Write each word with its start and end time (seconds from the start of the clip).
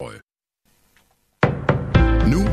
Nu 0.00 0.06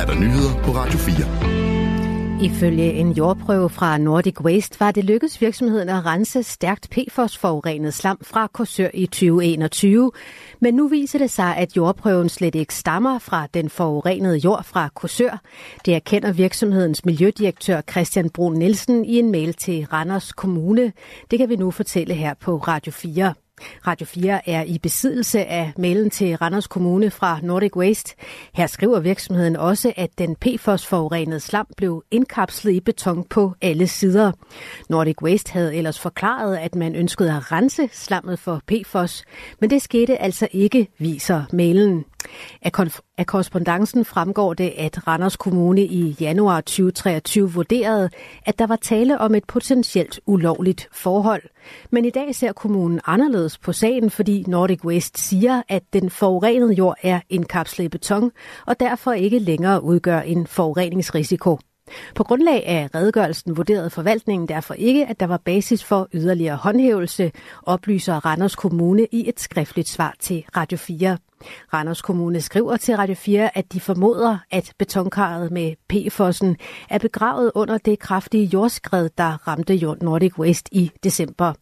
er 0.00 0.06
der 0.06 0.14
nyheder 0.14 0.62
på 0.64 0.70
Radio 0.70 0.98
4. 0.98 2.48
Ifølge 2.50 2.92
en 2.92 3.12
jordprøve 3.12 3.70
fra 3.70 3.98
Nordic 3.98 4.40
Waste 4.40 4.80
var 4.80 4.90
det 4.90 5.04
lykkedes 5.04 5.40
virksomheden 5.40 5.88
at 5.88 6.06
rense 6.06 6.42
stærkt 6.42 6.90
PFOS-forurenet 6.90 7.94
slam 7.94 8.18
fra 8.22 8.46
Korsør 8.46 8.88
i 8.94 9.06
2021. 9.06 10.12
Men 10.60 10.74
nu 10.74 10.88
viser 10.88 11.18
det 11.18 11.30
sig, 11.30 11.56
at 11.56 11.76
jordprøven 11.76 12.28
slet 12.28 12.54
ikke 12.54 12.74
stammer 12.74 13.18
fra 13.18 13.46
den 13.54 13.70
forurenede 13.70 14.36
jord 14.36 14.64
fra 14.64 14.88
Korsør. 14.94 15.40
Det 15.84 15.94
erkender 15.94 16.32
virksomhedens 16.32 17.04
miljødirektør 17.04 17.80
Christian 17.90 18.30
Brun 18.30 18.54
Nielsen 18.54 19.04
i 19.04 19.18
en 19.18 19.30
mail 19.30 19.54
til 19.54 19.86
Randers 19.86 20.32
Kommune. 20.32 20.92
Det 21.30 21.38
kan 21.38 21.48
vi 21.48 21.56
nu 21.56 21.70
fortælle 21.70 22.14
her 22.14 22.34
på 22.34 22.56
Radio 22.56 22.92
4. 22.92 23.34
Radio 23.86 24.06
4 24.06 24.48
er 24.48 24.62
i 24.62 24.78
besiddelse 24.78 25.44
af 25.44 25.72
mailen 25.78 26.10
til 26.10 26.36
Randers 26.36 26.66
Kommune 26.66 27.10
fra 27.10 27.38
Nordic 27.42 27.76
Waste. 27.76 28.14
Her 28.54 28.66
skriver 28.66 29.00
virksomheden 29.00 29.56
også, 29.56 29.92
at 29.96 30.10
den 30.18 30.36
PFOS-forurenede 30.36 31.40
slam 31.40 31.66
blev 31.76 32.04
indkapslet 32.10 32.72
i 32.72 32.80
beton 32.80 33.24
på 33.24 33.54
alle 33.62 33.86
sider. 33.86 34.32
Nordic 34.88 35.22
Waste 35.22 35.52
havde 35.52 35.76
ellers 35.76 36.00
forklaret, 36.00 36.56
at 36.56 36.74
man 36.74 36.94
ønskede 36.94 37.32
at 37.36 37.52
rense 37.52 37.88
slammet 37.92 38.38
for 38.38 38.62
PFOS, 38.66 39.24
men 39.60 39.70
det 39.70 39.82
skete 39.82 40.22
altså 40.22 40.48
ikke, 40.52 40.88
viser 40.98 41.44
mailen. 41.52 42.04
Af, 42.62 42.70
konf- 42.78 43.14
af 43.18 43.26
korrespondancen 43.26 44.04
fremgår 44.04 44.54
det, 44.54 44.72
at 44.76 45.06
Randers 45.06 45.36
Kommune 45.36 45.84
i 45.84 46.16
januar 46.20 46.60
2023 46.60 47.52
vurderede, 47.52 48.10
at 48.46 48.58
der 48.58 48.66
var 48.66 48.76
tale 48.76 49.18
om 49.18 49.34
et 49.34 49.44
potentielt 49.44 50.20
ulovligt 50.26 50.88
forhold. 50.92 51.42
Men 51.90 52.04
i 52.04 52.10
dag 52.10 52.34
ser 52.34 52.52
kommunen 52.52 53.00
anderledes 53.06 53.58
på 53.58 53.72
sagen, 53.72 54.10
fordi 54.10 54.44
Nordic 54.46 54.84
Waste 54.84 55.20
siger, 55.20 55.62
at 55.68 55.82
den 55.92 56.10
forurenede 56.10 56.72
jord 56.72 56.96
er 57.02 57.20
indkapslet 57.28 57.84
i 57.84 57.88
beton 57.88 58.32
og 58.66 58.80
derfor 58.80 59.12
ikke 59.12 59.38
længere 59.38 59.82
udgør 59.82 60.20
en 60.20 60.46
forureningsrisiko. 60.46 61.58
På 62.14 62.24
grundlag 62.24 62.66
af 62.66 62.88
redegørelsen 62.94 63.56
vurderede 63.56 63.90
forvaltningen 63.90 64.48
derfor 64.48 64.74
ikke, 64.74 65.06
at 65.06 65.20
der 65.20 65.26
var 65.26 65.36
basis 65.36 65.84
for 65.84 66.08
yderligere 66.14 66.56
håndhævelse, 66.56 67.32
oplyser 67.62 68.26
Randers 68.26 68.56
Kommune 68.56 69.06
i 69.12 69.28
et 69.28 69.40
skriftligt 69.40 69.88
svar 69.88 70.14
til 70.20 70.44
Radio 70.56 70.78
4. 70.78 71.18
Randers 71.72 72.02
Kommune 72.02 72.40
skriver 72.40 72.76
til 72.76 72.96
Radio 72.96 73.14
4, 73.14 73.58
at 73.58 73.72
de 73.72 73.80
formoder, 73.80 74.38
at 74.50 74.72
betonkarret 74.78 75.50
med 75.50 75.74
P-fossen 75.88 76.56
er 76.90 76.98
begravet 76.98 77.52
under 77.54 77.78
det 77.78 77.98
kraftige 77.98 78.44
jordskred, 78.44 79.10
der 79.18 79.48
ramte 79.48 79.96
Nordic 80.02 80.38
Waste 80.38 80.74
i 80.74 80.90
december. 81.04 81.52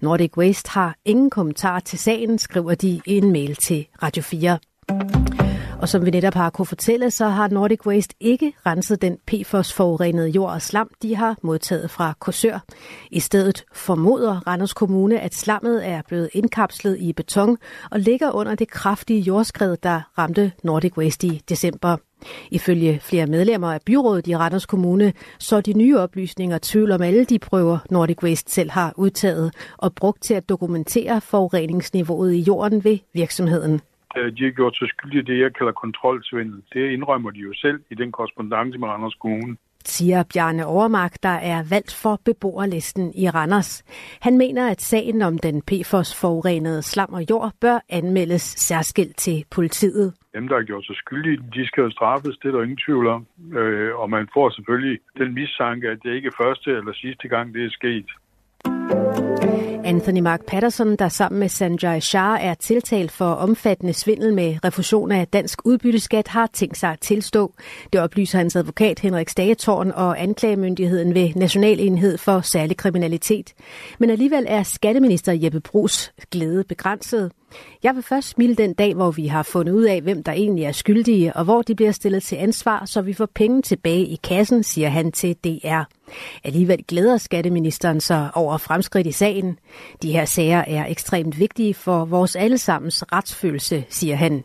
Nordic 0.00 0.36
Waste 0.36 0.70
har 0.70 0.96
ingen 1.04 1.30
kommentar 1.30 1.80
til 1.80 1.98
sagen, 1.98 2.38
skriver 2.38 2.74
de 2.74 2.88
i 2.88 3.02
en 3.06 3.32
mail 3.32 3.56
til 3.56 3.86
Radio 4.02 4.22
4. 4.22 5.41
Og 5.82 5.88
som 5.88 6.06
vi 6.06 6.10
netop 6.10 6.34
har 6.34 6.50
kunne 6.50 6.66
fortælle, 6.66 7.10
så 7.10 7.28
har 7.28 7.48
Nordic 7.48 7.86
Waste 7.86 8.14
ikke 8.20 8.52
renset 8.66 9.02
den 9.02 9.18
PFOS-forurenede 9.26 10.28
jord 10.28 10.50
og 10.50 10.62
slam, 10.62 10.90
de 11.02 11.16
har 11.16 11.36
modtaget 11.42 11.90
fra 11.90 12.14
Korsør. 12.20 12.64
I 13.10 13.20
stedet 13.20 13.64
formoder 13.72 14.46
Randers 14.46 14.72
Kommune, 14.72 15.20
at 15.20 15.34
slammet 15.34 15.88
er 15.88 16.02
blevet 16.08 16.30
indkapslet 16.32 16.98
i 17.00 17.12
beton 17.12 17.58
og 17.90 18.00
ligger 18.00 18.30
under 18.30 18.54
det 18.54 18.70
kraftige 18.70 19.20
jordskred, 19.20 19.76
der 19.82 20.00
ramte 20.18 20.52
Nordic 20.62 20.96
Waste 20.98 21.26
i 21.26 21.42
december. 21.48 21.96
Ifølge 22.50 23.00
flere 23.00 23.26
medlemmer 23.26 23.72
af 23.72 23.80
byrådet 23.86 24.26
i 24.26 24.36
Randers 24.36 24.66
Kommune, 24.66 25.12
så 25.38 25.60
de 25.60 25.72
nye 25.72 25.98
oplysninger 25.98 26.58
tvivl 26.62 26.92
om 26.92 27.02
alle 27.02 27.24
de 27.24 27.38
prøver, 27.38 27.78
Nordic 27.90 28.22
Waste 28.22 28.52
selv 28.52 28.70
har 28.70 28.92
udtaget 28.96 29.54
og 29.78 29.94
brugt 29.94 30.22
til 30.22 30.34
at 30.34 30.48
dokumentere 30.48 31.20
forureningsniveauet 31.20 32.32
i 32.32 32.40
jorden 32.40 32.84
ved 32.84 32.98
virksomheden. 33.14 33.80
Øh, 34.16 34.36
de 34.36 34.44
har 34.44 34.50
gjort 34.50 34.76
sig 34.76 34.88
skyldige 34.88 35.22
i 35.22 35.24
det, 35.24 35.38
jeg 35.40 35.54
kalder 35.54 35.72
kontrolsvindel. 35.72 36.62
Det 36.72 36.90
indrømmer 36.90 37.30
de 37.30 37.38
jo 37.38 37.52
selv 37.54 37.80
i 37.90 37.94
den 37.94 38.12
korrespondence 38.12 38.78
med 38.78 38.88
Randers 38.88 39.14
Kommune 39.14 39.56
siger 39.84 40.22
Bjarne 40.34 40.66
Overmark, 40.66 41.12
der 41.22 41.36
er 41.52 41.62
valgt 41.70 41.94
for 42.02 42.20
beboerlisten 42.24 43.12
i 43.14 43.28
Randers. 43.28 43.82
Han 44.20 44.38
mener, 44.38 44.70
at 44.70 44.80
sagen 44.80 45.22
om 45.22 45.38
den 45.38 45.62
PFOS-forurenede 45.62 46.82
slam 46.82 47.12
og 47.12 47.30
jord 47.30 47.52
bør 47.60 47.78
anmeldes 47.88 48.42
særskilt 48.42 49.16
til 49.16 49.44
politiet. 49.50 50.14
Dem, 50.34 50.48
der 50.48 50.56
har 50.56 50.62
gjort 50.62 50.86
sig 50.86 50.96
skyldige, 50.96 51.36
de 51.54 51.66
skal 51.66 51.82
jo 51.82 51.90
straffes, 51.90 52.36
det 52.42 52.48
er 52.48 52.52
der 52.52 52.62
ingen 52.62 52.78
tvivl 52.86 53.06
om. 53.06 53.26
Øh, 53.58 53.96
og 54.00 54.10
man 54.10 54.28
får 54.34 54.50
selvfølgelig 54.50 54.98
den 55.18 55.34
mistanke, 55.34 55.88
at 55.88 55.98
det 56.02 56.14
ikke 56.14 56.26
er 56.26 56.44
første 56.44 56.70
eller 56.70 56.92
sidste 56.92 57.28
gang, 57.28 57.54
det 57.54 57.64
er 57.64 57.70
sket. 57.70 58.08
Anthony 59.84 60.20
Mark 60.20 60.46
Patterson, 60.46 60.96
der 60.96 61.08
sammen 61.08 61.38
med 61.38 61.48
Sanjay 61.48 62.00
Shah 62.00 62.46
er 62.46 62.54
tiltalt 62.54 63.12
for 63.12 63.24
omfattende 63.24 63.92
svindel 63.92 64.34
med 64.34 64.56
refusion 64.64 65.12
af 65.12 65.28
dansk 65.28 65.58
udbytteskat, 65.64 66.28
har 66.28 66.46
tænkt 66.52 66.78
sig 66.78 66.90
at 66.90 67.00
tilstå. 67.00 67.54
Det 67.92 68.00
oplyser 68.00 68.38
hans 68.38 68.56
advokat 68.56 68.98
Henrik 68.98 69.28
Stagetorn 69.28 69.90
og 69.90 70.22
anklagemyndigheden 70.22 71.14
ved 71.14 71.34
Nationalenhed 71.34 72.18
for 72.18 72.40
Særlig 72.40 72.76
Kriminalitet. 72.76 73.54
Men 73.98 74.10
alligevel 74.10 74.46
er 74.48 74.62
skatteminister 74.62 75.32
Jeppe 75.32 75.60
Brugs 75.60 76.12
glæde 76.30 76.64
begrænset. 76.64 77.30
Jeg 77.82 77.94
vil 77.94 78.02
først 78.02 78.28
smile 78.28 78.54
den 78.54 78.74
dag, 78.74 78.94
hvor 78.94 79.10
vi 79.10 79.26
har 79.26 79.42
fundet 79.42 79.72
ud 79.72 79.84
af, 79.84 80.00
hvem 80.00 80.22
der 80.22 80.32
egentlig 80.32 80.64
er 80.64 80.72
skyldige, 80.72 81.36
og 81.36 81.44
hvor 81.44 81.62
de 81.62 81.74
bliver 81.74 81.92
stillet 81.92 82.22
til 82.22 82.36
ansvar, 82.36 82.84
så 82.84 83.02
vi 83.02 83.12
får 83.12 83.28
penge 83.34 83.62
tilbage 83.62 84.06
i 84.06 84.18
kassen, 84.24 84.62
siger 84.62 84.88
han 84.88 85.12
til 85.12 85.36
DR. 85.44 85.82
Alligevel 86.44 86.84
glæder 86.88 87.16
skatteministeren 87.16 88.00
sig 88.00 88.30
over 88.34 88.58
fremskridt 88.58 89.01
i 89.06 89.12
sagen. 89.12 89.58
De 90.02 90.12
her 90.12 90.24
sager 90.24 90.64
er 90.66 90.86
ekstremt 90.86 91.38
vigtige 91.38 91.74
for 91.74 92.04
vores 92.04 92.36
allesammens 92.36 93.04
retsfølelse, 93.12 93.84
siger 93.88 94.16
han. 94.16 94.44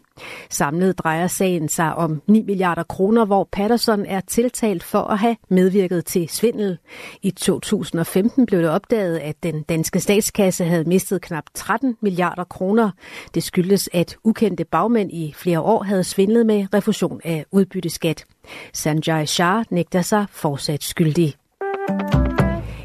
Samlet 0.50 0.98
drejer 0.98 1.28
sagen 1.28 1.70
sig 1.70 1.96
om 1.96 2.22
9 2.28 2.44
milliarder 2.44 2.84
kroner, 2.84 3.26
hvor 3.26 3.50
Patterson 3.52 4.06
er 4.06 4.22
tiltalt 4.22 4.84
for 4.84 5.00
at 5.02 5.18
have 5.20 5.36
medvirket 5.50 6.06
til 6.06 6.30
svindel. 6.30 6.78
I 7.22 7.32
2015 7.32 8.46
blev 8.46 8.62
det 8.62 8.70
opdaget, 8.70 9.18
at 9.18 9.44
den 9.44 9.64
danske 9.64 10.00
statskasse 10.00 10.66
havde 10.66 10.84
mistet 10.84 11.22
knap 11.22 11.44
13 11.54 11.98
milliarder 12.02 12.44
kroner. 12.44 12.92
Det 13.34 13.44
skyldes, 13.44 13.90
at 13.94 14.18
ukendte 14.24 14.66
bagmænd 14.66 15.12
i 15.12 15.34
flere 15.38 15.62
år 15.62 15.84
havde 15.84 16.04
svindlet 16.04 16.46
med 16.46 16.66
refusion 16.74 17.22
af 17.24 17.46
udbytteskat. 17.52 18.26
Sanjay 18.74 19.26
Shah 19.26 19.64
nægter 19.70 20.02
sig 20.02 20.26
fortsat 20.32 20.84
skyldig. 20.84 21.36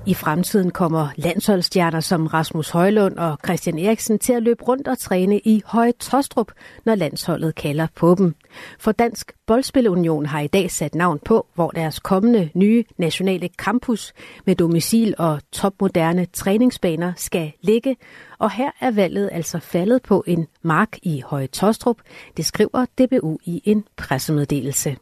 I 0.07 0.15
fremtiden 0.15 0.71
kommer 0.71 1.09
landsholdsstjerner 1.17 2.01
som 2.01 2.27
Rasmus 2.27 2.71
Højlund 2.71 3.19
og 3.19 3.39
Christian 3.45 3.79
Eriksen 3.79 4.19
til 4.19 4.33
at 4.33 4.43
løbe 4.43 4.65
rundt 4.65 4.89
og 4.89 4.99
træne 4.99 5.39
i 5.39 5.63
Høje 5.67 5.93
Tostrup, 5.93 6.53
når 6.85 6.95
landsholdet 6.95 7.55
kalder 7.55 7.87
på 7.95 8.15
dem. 8.19 8.35
For 8.79 8.93
Dansk 8.93 9.33
Boldspilunion 9.47 10.27
har 10.27 10.41
i 10.41 10.47
dag 10.47 10.71
sat 10.71 10.95
navn 10.95 11.19
på, 11.25 11.47
hvor 11.55 11.71
deres 11.71 11.99
kommende 11.99 12.51
nye 12.55 12.85
nationale 12.99 13.49
campus 13.57 14.13
med 14.47 14.57
domicil 14.57 15.15
og 15.19 15.41
topmoderne 15.53 16.27
træningsbaner 16.33 17.13
skal 17.17 17.53
ligge. 17.61 17.97
Og 18.39 18.51
her 18.51 18.71
er 18.81 18.91
valget 18.91 19.31
altså 19.33 19.59
faldet 19.59 20.03
på 20.03 20.25
en 20.27 20.47
mark 20.63 20.99
i 21.03 21.23
Høje 21.27 21.47
Tostrup. 21.47 21.97
Det 22.37 22.47
skriver 22.47 22.85
DBU 22.99 23.39
i 23.45 23.63
en 23.65 23.85
pressemeddelelse. 23.97 24.97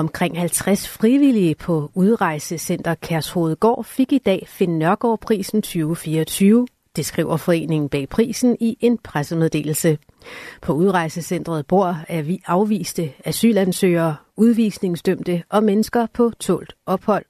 Omkring 0.00 0.38
50 0.38 0.88
frivillige 0.88 1.54
på 1.54 1.90
udrejsecenter 1.94 2.94
Kærshovedgård 2.94 3.84
fik 3.84 4.12
i 4.12 4.18
dag 4.18 4.44
Finn 4.48 4.78
Nørgaard 4.78 5.20
prisen 5.20 5.62
2024. 5.62 6.66
Det 6.96 7.06
skriver 7.06 7.36
foreningen 7.36 7.88
bag 7.88 8.08
prisen 8.08 8.56
i 8.60 8.76
en 8.80 8.98
pressemeddelelse. 8.98 9.98
På 10.62 10.72
udrejsecentret 10.72 11.66
bor 11.66 11.96
er 12.08 12.22
vi 12.22 12.42
afviste 12.46 13.12
asylansøgere, 13.24 14.16
udvisningsdømte 14.36 15.42
og 15.48 15.64
mennesker 15.64 16.06
på 16.14 16.32
tålt 16.40 16.74
ophold. 16.86 17.24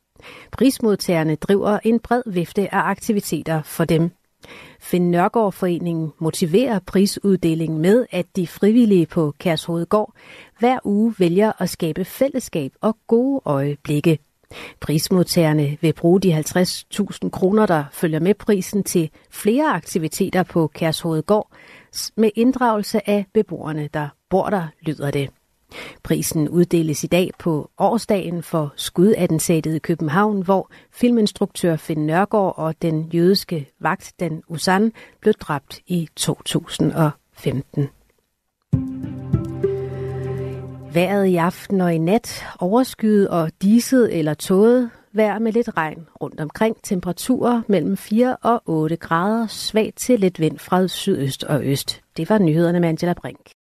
Prismodtagerne 0.53 1.34
driver 1.34 1.78
en 1.84 2.00
bred 2.00 2.22
vifte 2.26 2.75
af 2.75 2.78
aktiviteter 2.78 3.62
for 3.62 3.84
dem. 3.84 4.10
Finn 4.81 5.11
Nørgaard 5.11 5.53
Foreningen 5.53 6.12
motiverer 6.19 6.78
prisuddelingen 6.78 7.78
med, 7.78 8.06
at 8.11 8.27
de 8.37 8.47
frivillige 8.47 9.06
på 9.06 9.34
Kærshovedgård 9.39 10.15
hver 10.59 10.78
uge 10.84 11.15
vælger 11.19 11.53
at 11.59 11.71
skabe 11.71 12.04
fællesskab 12.04 12.72
og 12.81 12.97
gode 13.07 13.41
øjeblikke. 13.45 14.19
Prismodtagerne 14.81 15.78
vil 15.81 15.92
bruge 15.92 16.21
de 16.21 16.39
50.000 16.39 17.31
kroner, 17.31 17.66
der 17.66 17.84
følger 17.92 18.21
med 18.21 18.34
prisen 18.34 18.84
til 18.84 19.10
flere 19.31 19.66
aktiviteter 19.72 20.43
på 20.43 20.66
Kærshovedgård 20.66 21.51
med 22.16 22.31
inddragelse 22.34 23.10
af 23.10 23.27
beboerne, 23.34 23.89
der 23.95 24.09
bor 24.31 24.51
der, 24.51 24.66
lyder 24.83 25.10
det. 25.10 25.31
Prisen 26.03 26.49
uddeles 26.49 27.05
i 27.05 27.07
dag 27.07 27.31
på 27.39 27.71
årsdagen 27.78 28.43
for 28.43 28.72
skudattentatet 28.77 29.75
i 29.75 29.78
København, 29.78 30.43
hvor 30.43 30.71
filminstruktør 30.93 31.77
Finn 31.77 32.07
Nørgaard 32.07 32.55
og 32.57 32.75
den 32.83 33.11
jødiske 33.15 33.71
vagt 33.81 34.13
Dan 34.21 34.43
Usan 34.49 34.93
blev 35.21 35.34
dræbt 35.34 35.81
i 35.87 36.09
2015. 36.17 37.89
Vejret 40.93 41.27
i 41.27 41.37
aften 41.37 41.81
og 41.81 41.95
i 41.95 41.99
nat 41.99 42.45
overskyet 42.59 43.28
og 43.28 43.51
diset 43.63 44.19
eller 44.19 44.34
tåget 44.34 44.91
vejr 45.13 45.39
med 45.39 45.53
lidt 45.53 45.77
regn 45.77 46.07
rundt 46.22 46.41
omkring. 46.41 46.77
Temperaturer 46.83 47.63
mellem 47.69 47.97
4 47.97 48.37
og 48.37 48.63
8 48.67 48.97
grader, 48.97 49.47
svag 49.47 49.93
til 49.97 50.21
lidt 50.21 50.41
vind 50.41 50.59
fra 50.59 50.89
sydøst 50.89 51.45
og 51.45 51.65
øst. 51.65 52.03
Det 52.17 52.31
var 52.31 52.39
nyhederne 52.39 52.81
med 52.81 52.89
Angela 52.89 53.13
Brink. 53.13 53.51